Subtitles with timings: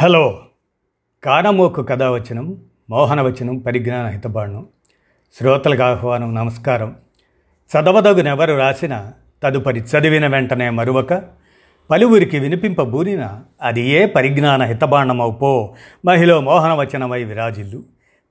[0.00, 0.38] Hello.
[1.24, 4.66] కానమోకు కథావచనం మోహనవచనం పరిజ్ఞాన హితబాణం
[5.38, 6.96] శ్రోతలకు ఆహ్వానం నమస్కారం.
[7.56, 11.14] చదవదగునెవరు రాసిన తదుపరి చదివిన వెంటనే మరువక
[11.90, 15.74] పలువురికి వినిపింపబూనిన అది ఏ పరిజ్ఞాన హితబాణమవు
[16.04, 17.82] మహిళ మోహనవచనమై విరాజిల్లు.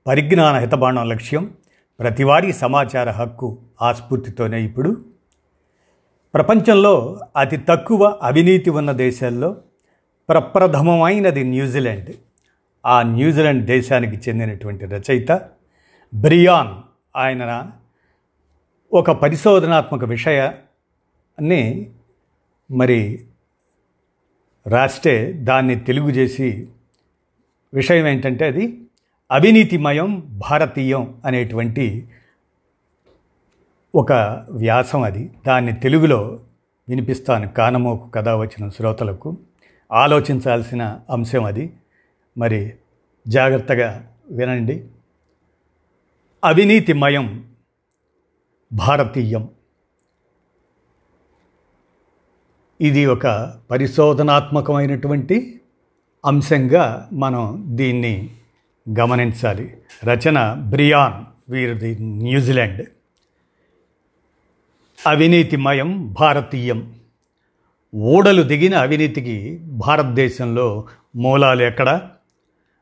[0.08, 1.54] పరిజ్ఞాన హితబాణం లక్ష్యం
[2.00, 5.06] ప్రతివారీ సమాచార హక్కు ఆస్ఫూర్తితోనే ఇప్పుడు.
[6.34, 9.56] ప్రపంచంలో అతి తక్కువ అవినీతి ఉన్న దేశాల్లో
[10.30, 12.16] ప్రప్రథమమైనది న్యూజిలాండ్.
[12.86, 15.32] ఆ న్యూజిలాండ్ దేశానికి చెందినటువంటి రచయిత
[16.14, 16.76] బ్రియాన్
[17.18, 17.72] ఆయన
[18.94, 21.90] ఒక పరిశోధనాత్మక విషయాన్ని
[22.72, 23.26] మరి
[24.68, 26.68] రాస్తే దాన్ని తెలుగు చేసి
[27.74, 28.82] విషయం ఏంటంటే అది
[29.32, 32.08] అవినీతిమయం భారతీయం అనేటువంటి
[33.96, 34.14] ఒక
[34.52, 35.32] వ్యాసం అది.
[35.48, 36.40] దాన్ని తెలుగులో
[36.90, 39.38] వినిపిస్తాను కానమోకు కథ వచ్చిన శ్రోతలకు.
[39.92, 41.74] ఆలోచించాల్సిన అంశం అది.
[42.38, 42.74] మరి
[43.28, 44.88] జాగ్రత్తగా వినండి.
[46.44, 47.54] అవినీతిమయం
[48.74, 49.50] భారతీయం.
[52.82, 55.62] ఇది ఒక పరిశోధనాత్మకమైనటువంటి
[56.26, 58.36] అంశంగా మనం దీన్ని
[59.00, 59.78] గమనించాలి.
[60.04, 62.86] రచన బ్రియాన్ వీరిది న్యూజిలాండ్.
[65.08, 66.96] అవినీతిమయం భారతీయం.
[67.96, 72.02] ఊడలు దిగిన అవినీతికి భారతదేశంలో మూలాలు ఎక్కడ?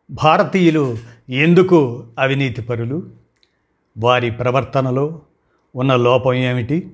[0.09, 0.97] భారతీయులు
[1.29, 3.09] ఎందుకు అవినీతి పరులు?
[3.97, 5.21] వారి ప్రవర్తనలో
[5.75, 6.91] ఉన్న లోపం ఏమిటి?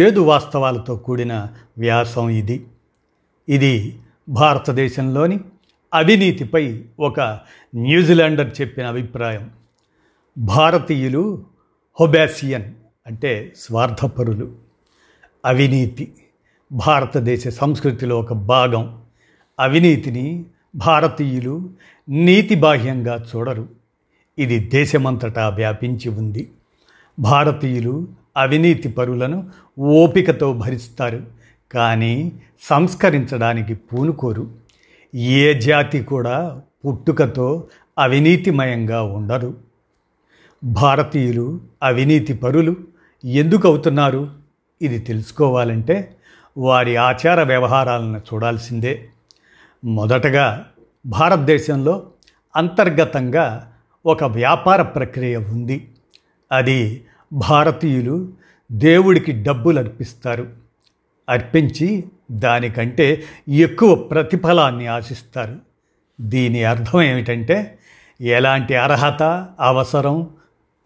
[0.00, 2.66] చేదు వాస్తవాలతో కూడిన వ్యాసం ఇది.
[3.48, 5.40] ఇది భారతదేశంలోని
[5.94, 7.20] అవినీతిపై ఒక
[7.74, 9.50] న్యూజిలాండర్ చెప్పిన అభిప్రాయం.
[10.38, 11.44] భారతీయులు
[12.00, 12.74] హొబాసియన్
[13.06, 14.52] అంటే స్వార్థపరులు.
[15.44, 16.12] అవినీతి.
[16.72, 18.98] భారతదేశ సంస్కృతిలో ఒక భాగం.
[19.60, 20.44] అవినీతిని
[20.76, 21.70] భారతీయులు
[22.08, 23.68] నీతిబాహ్యంగా చూడరు.
[24.38, 26.50] ఇది దేశమంతటా వ్యాపించి ఉంది.
[27.18, 31.22] భారతీయులు అవినీతి పరులను ఓపికతో భరిస్తారు
[31.72, 32.32] కానీ
[32.62, 34.50] సంస్కరించడానికి పూనుకోరు.
[35.14, 37.66] ఏ జాతి కూడా పుట్టుకతో
[37.98, 39.54] అవినీతిమయంగా ఉండరు.
[40.64, 42.76] భారతీయులు అవినీతి పరులు
[43.24, 44.30] ఎందుకు అవుతున్నారు?
[44.82, 46.16] ఇది తెలుసుకోవాలంటే
[46.58, 49.08] వారి ఆచార వ్యవహారాలను చూడాల్సిందే.
[49.84, 50.66] మొదటగా
[51.06, 52.06] భారతదేశంలో
[52.56, 53.72] అంతర్గతంగా
[54.06, 55.90] ఒక వ్యాపార ప్రక్రియ ఉంది.
[56.52, 58.28] అది భారతీయులు
[58.72, 60.48] దేవుడికి డబ్బులు అర్పిస్తారు
[61.28, 65.56] అర్పించి దానికంటే ఎక్కువ ప్రతిఫలాన్ని ఆశిస్తారు.
[66.20, 67.78] దీని అర్థం ఏమిటంటే
[68.20, 70.30] ఎలాంటి అర్హత అవసరం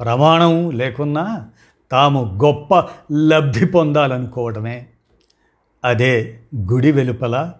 [0.01, 1.49] ప్రమాణం లేకున్నా
[1.93, 4.87] తాము గొప్ప లబ్ధి పొందాలనుకోవడమే.
[5.87, 7.53] అదే గుడి వెలుపల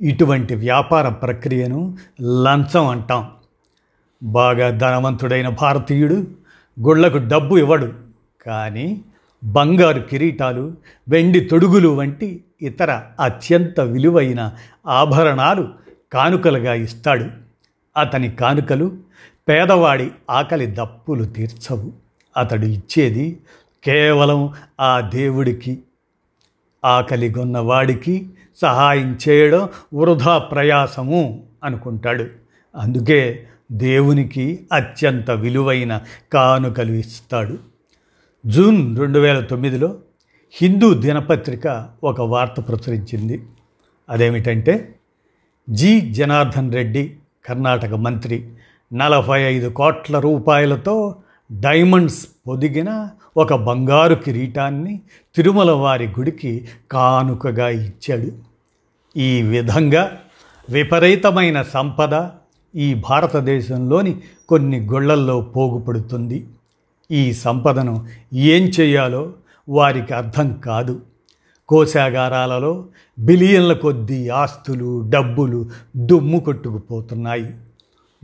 [0.00, 3.30] ఇటువంటి వ్యాపార ప్రక్రియను లంచం అంటాం.
[4.22, 6.26] బాగా ధనవంతుడైన భారతీయుడు
[6.80, 7.92] గుళ్ళకు డబ్బు ఇవ్వడు.
[8.46, 9.00] కానీ
[9.44, 10.74] బంగారు కిరీటాలు
[11.08, 14.52] వెండి తొడుగులు వంటి ఇతర అత్యంత విలువైన
[14.86, 15.68] ఆభరణాలు
[16.12, 17.24] కానుకలుగా ఇస్తాడు.
[17.96, 18.96] అతని కానుకలు
[19.48, 21.92] పేదవాడి ఆకలి దప్పులు తీర్చవు.
[22.36, 23.38] అతడు ఇచ్చేది
[23.84, 25.78] కేవలం ఆ దేవుడికి
[26.84, 28.30] ఆకలిగొన్న వాడికి
[28.62, 32.26] సహాయం చేయడం వృధా ప్రయాసము అనుకుంటాడు.
[32.76, 36.00] అందుకే దేవునికి అత్యంత విలువైన
[36.32, 37.58] కానుకలు ఇస్తాడు.
[38.46, 39.96] జూన్ రెండు వేల తొమ్మిదిలో
[40.52, 43.44] హిందూ దినపత్రిక ఒక వార్త ప్రచురించింది.
[44.10, 44.94] అదేమిటంటే
[45.70, 46.00] జి.
[46.00, 47.16] జనార్దన్ రెడ్డి
[47.46, 48.48] కర్ణాటక మంత్రి
[48.94, 51.16] నలభై ఐదు కోట్ల రూపాయలతో
[51.52, 55.00] డైమండ్స్ పొదిగిన ఒక బంగారు కిరీటాన్ని
[55.36, 58.32] తిరుమల వారి గుడికి కానుకగా ఇచ్చాడు.
[59.18, 60.18] ఈ విధంగా
[60.70, 62.28] విపరీతమైన సంపద
[62.76, 66.46] ఈ భారతదేశంలోని కొన్ని గుళ్ళల్లో పోగుపడుతుంది.
[67.10, 69.32] ఈ సంపదను ఏం చేయాలో
[69.68, 71.00] వారికి అర్థం కాదు.
[71.68, 72.84] కోశాగారాలలో
[73.18, 77.54] బిలియన్ల కొద్దీ ఆస్తులు డబ్బులు దుమ్ము కొట్టుకుపోతున్నాయి.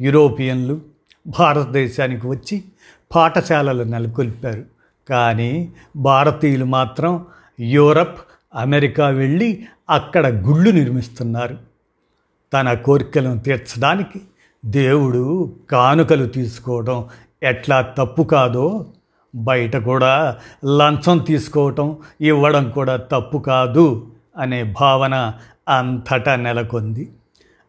[0.00, 0.80] యూరోపియన్లు
[1.26, 2.64] భారతదేశానికి వచ్చి
[3.14, 4.64] పాఠశాలలు నెలకొల్పారు.
[5.08, 7.26] కానీ భారతీయులు మాత్రం
[7.60, 8.20] యూరప్
[8.54, 11.56] అమెరికా వెళ్ళి అక్కడ గుళ్ళు నిర్మిస్తున్నారు.
[12.52, 14.20] తన కోరికలను తీర్చడానికి
[14.64, 17.04] దేవుడు కానుకలు తీసుకోవడం
[17.42, 18.86] ఎట్లా తప్పు కాదో
[19.34, 24.06] బయట కూడా లంచం తీసుకోవటం ఇవ్వడం కూడా తప్పు కాదు
[24.38, 25.34] అనే భావన
[25.68, 27.08] అంతటా నెలకొంది.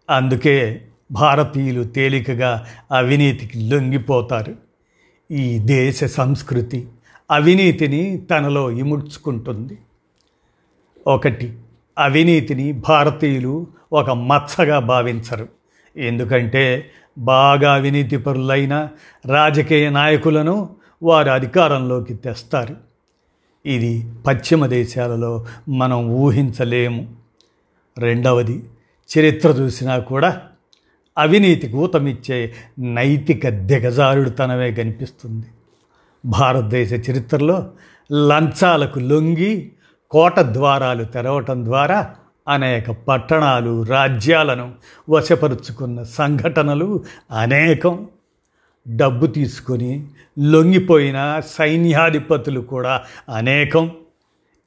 [0.09, 0.81] అందుకే
[1.11, 4.64] భారతీయులు తేలికగా అవినీతికి లొంగిపోతారు.
[5.31, 6.87] ఈ దేశ సంస్కృతి
[7.31, 9.77] అవినీతిని తనలో ఇముడ్చుకుంటుంది.
[11.07, 11.59] ఒకటి
[11.97, 15.47] అవినీతిని భారతీయులు ఒక మచ్చగా భావించరు.
[15.97, 18.89] ఎందుకంటే బాగా అవినీతి పరులైన
[19.25, 20.69] రాజకీయ నాయకులను
[21.03, 22.75] వారు అధికారంలోకి తెస్తారు.
[23.65, 27.13] ఇది పశ్చిమ దేశాలలో మనం ఊహించలేము.
[27.97, 28.63] రెండవది
[29.17, 30.41] చరిత్ర చూసినా కూడా
[31.17, 35.45] అవినీతి ఊతమిచ్చే నైతిక దిగజారుడుతనమే కనిపిస్తుంది.
[36.25, 37.69] భారతదేశ చరిత్రలో
[38.13, 39.71] లంచాలకు లొంగి
[40.11, 42.15] కోట ద్వారాలు తెరవటం ద్వారా
[42.47, 44.71] అనేక పట్టణాలు రాజ్యాలను
[45.09, 48.07] వశపరుచుకున్న సంఘటనలు అనేకం.
[48.87, 50.07] డబ్బు తీసుకొని
[50.39, 53.03] లొంగిపోయిన సైన్యాధిపతులు కూడా
[53.35, 53.91] అనేకం.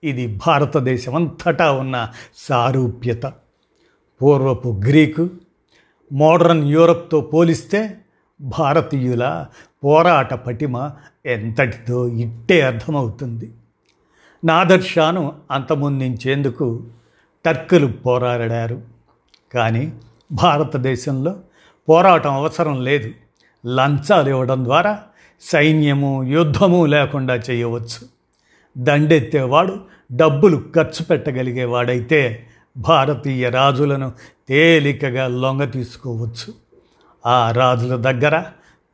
[0.04, 3.32] ఇది భారతదేశం అంతటా ఉన్న సారూప్యత.
[4.22, 5.28] పూర్వపు గ్రీకు
[6.12, 7.98] మోడర్న్ యూరప్తో పోలిస్తే
[8.40, 9.46] భారతీయుల
[9.84, 10.90] పోరాట పటిమ
[11.26, 13.52] ఎంతటిదో ఇట్టే అర్థమవుతుంది.
[14.44, 16.84] నాదర్షాను అంతమొందించేందుకు
[17.44, 18.82] టర్కులు పోరాడారు.
[19.54, 19.92] కానీ
[20.32, 21.36] భారతదేశంలో
[21.88, 23.10] పోరాటం అవసరం లేదు.
[23.66, 25.02] లంచాలు ఇవ్వడం ద్వారా
[25.40, 28.18] సైన్యము యుద్ధము లేకుండా చేయవచ్చు.
[28.78, 29.80] దండెత్తేవాడు
[30.12, 32.46] డబ్బులు ఖర్చు పెట్టగలిగేవాడైతే
[32.78, 34.12] భారతీయ రాజులను
[34.48, 36.54] తేలికగా లొంగ తీసుకోవచ్చు.
[37.26, 38.44] ఆ రాజుల దగ్గర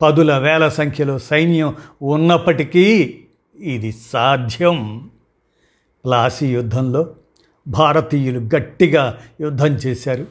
[0.01, 3.19] పదుల వేల సంఖ్యలో సైన్యం ఉన్నప్పటికీ
[3.59, 5.09] ఇది సాధ్యం.
[6.05, 7.07] ప్లాసీ యుద్ధంలో
[7.67, 10.27] భారతీయులు గట్టిగా యుద్ధం చేశారు.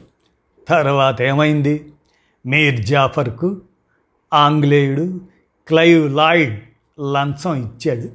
[0.69, 1.93] తర్వాత ఏమైంది?
[2.47, 3.61] మీర్ జాఫర్కు
[4.35, 5.21] ఆంగ్లేయుడు
[5.69, 6.61] క్లైవ్ లాయిడ్
[7.01, 8.09] లంచం ఇచ్చాడు.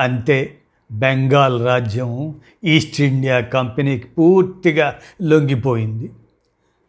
[0.00, 0.58] అంతే
[0.92, 2.34] బెంగాల్ రాజ్యం
[2.64, 6.10] ఈస్ట్ ఇండియా కంపెనీకి పూర్తిగా లొంగిపోయింది.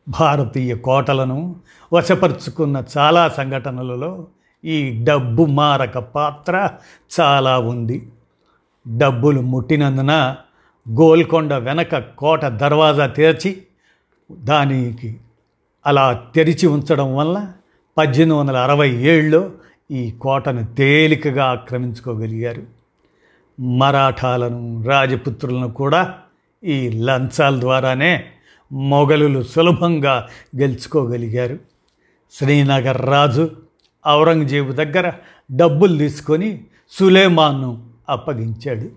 [0.09, 1.55] భారతీయ కోటలను
[1.93, 4.27] వశపరుచుకున్న చాలా సంఘటనలలో
[4.65, 6.69] ఈ డబ్బు మారక పాత్ర
[7.19, 8.07] చాలా ఉంది.
[8.97, 10.35] డబ్బులు ముట్టినందున
[10.89, 13.61] గోల్కొండ వెనక కోట దర్వాజా తెరిచి
[14.31, 15.17] దానికి
[15.85, 17.51] అలా తెరిచి ఉంచడం వల్ల
[17.97, 19.51] పద్దెనిమిది వందల అరవై ఏడులో
[19.91, 22.76] ఈ కోటను తేలికగా ఆక్రమించుకోగలిగారు.
[23.59, 26.15] మరాఠాలను రాజపుత్రులను కూడా
[26.63, 28.25] ఈ లంచాల ద్వారానే
[28.71, 30.27] మొఘలులు సులభంగా
[30.57, 31.59] గెలుచుకోగలిగారు.
[32.33, 33.49] శ్రీనగర్ రాజు
[34.07, 35.13] ఔరంగజేబు దగ్గర
[35.55, 38.89] డబ్బులు తీసుకొని సులేమాన్ను అప్పగించాడు.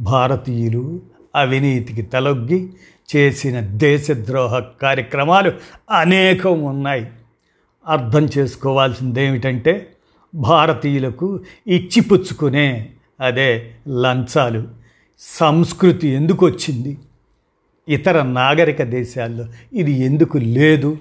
[0.00, 1.00] భారతీయులు
[1.34, 2.70] అవినీతికి తలొగ్గి
[3.16, 5.52] చేసిన దేశద్రోహ కార్యక్రమాలు
[5.90, 7.10] అనేకం ఉన్నాయి.
[7.86, 9.92] అర్థం చేసుకోవాల్సింది ఏమిటంటే
[10.34, 14.68] భారతీయులకు ఇచ్చిపుచ్చుకునే అదే లంచాలు.
[15.20, 16.98] సంస్కృతి ఎందుకు వచ్చింది
[17.88, 20.98] ఇతర నాగరిక దేశాల్లో ఇది ఎందుకు లేదు?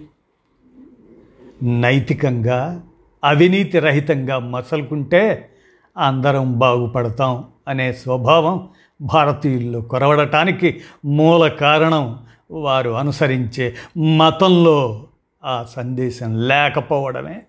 [1.64, 2.84] నైతికంగా
[3.24, 5.50] అవినీతి రహితంగా మసలుకుంటే
[5.98, 8.70] అందరం బాగుపడతాం అనే స్వభావం
[9.02, 12.20] భారతీయుల్లో కొరవడటానికి మూల కారణం
[12.52, 13.76] వారు అనుసరించే
[14.18, 15.08] మతంలో
[15.44, 17.42] ఆ సందేశం లేకపోవడమే.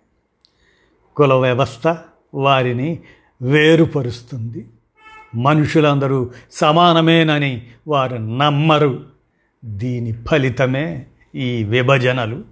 [1.16, 1.96] కుల వ్యవస్థ
[2.34, 3.00] వారిని
[3.42, 4.66] వేరుపరుస్తుంది.
[5.34, 9.04] మనుషులందరూ సమానమేనని వారు నమ్మరు.
[9.64, 12.44] దీని ఫలితమే ఈ విభజనలు.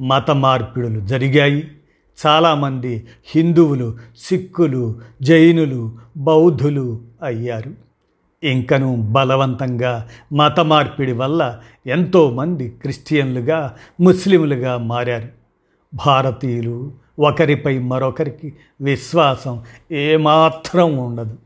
[0.00, 1.70] మత మార్పిడులు జరిగాయి.
[2.26, 7.74] చాలామంది హిందువులు సిక్కులు జైనులు బౌద్ధులు అయ్యారు.
[8.44, 15.28] ఇంకను బలవంతంగా మత మార్పిడి వల్ల ఎంతోమంది క్రిస్టియన్లుగా ముస్లింలుగా మారారు.
[15.94, 21.36] భారతీయులు ఒకరిపై మరొకరికి విశ్వాసం ఏమాత్రం ఉండదు.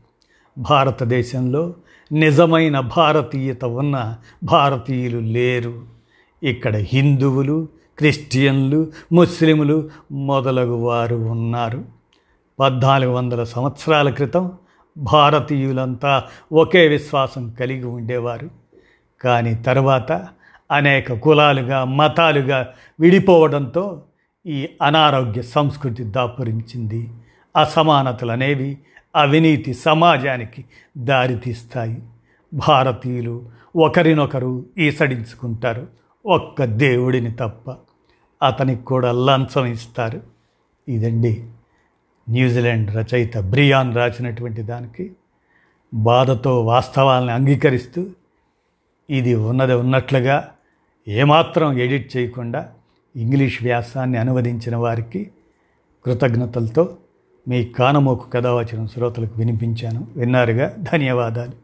[0.57, 1.73] భారతదేశంలో
[2.11, 5.81] నిజమైన భారతీయత ఉన్న భారతీయులు లేరు.
[6.43, 11.85] ఇక్కడ హిందువులు క్రిస్టియన్లు ముస్లింలు మొదలగు వారు ఉన్నారు.
[12.59, 14.51] పద్నాలుగు వందల సంవత్సరాల క్రితం
[14.97, 18.49] భారతీయులంతా ఒకే విశ్వాసం కలిగి ఉండేవారు.
[19.21, 20.11] కానీ తర్వాత
[20.71, 24.01] అనేక కులాలుగా మతాలుగా విడిపోవడంతో
[24.45, 27.09] ఈ అనారోగ్య సంస్కృతి దాపురించింది.
[27.57, 28.77] అసమానతలు అనేవి
[29.15, 30.65] అవినీతి సమాజానికి
[30.97, 32.03] దారితీస్తాయి.
[32.53, 35.87] భారతీయులు ఒకరినొకరు ఈసడించుకుంటారు.
[36.25, 37.75] ఒక్క దేవుడిని తప్ప
[38.45, 40.21] అతనికి కూడా లంచం ఇస్తారు.
[40.89, 41.43] ఇదండి
[42.29, 45.11] న్యూజిలాండ్ రచయిత బ్రియాన్ రాసినటువంటి దానికి
[45.93, 48.05] బాధతో వాస్తవాలను అంగీకరిస్తూ
[49.09, 50.51] ఇది ఉన్నది ఉన్నట్లుగా
[51.07, 52.73] ఏమాత్రం ఎడిట్ చేయకుండా
[53.15, 55.31] ఇంగ్లీష్ వ్యాసాన్ని అనువదించిన వారికి
[56.05, 56.97] కృతజ్ఞతలతో
[57.47, 60.07] మీ కానమోకు కథావచనం శ్రోతలకు వినిపించాను.
[60.17, 60.73] విన్నారుగా?
[60.79, 61.62] ధన్యవాదాలు.